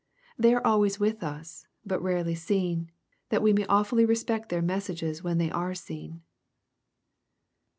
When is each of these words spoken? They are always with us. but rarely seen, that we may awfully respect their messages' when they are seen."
They 0.35 0.51
are 0.55 0.65
always 0.65 0.99
with 0.99 1.21
us. 1.23 1.67
but 1.85 2.01
rarely 2.01 2.33
seen, 2.33 2.89
that 3.29 3.43
we 3.43 3.53
may 3.53 3.67
awfully 3.67 4.03
respect 4.03 4.49
their 4.49 4.59
messages' 4.63 5.23
when 5.23 5.37
they 5.37 5.51
are 5.51 5.75
seen." 5.75 6.23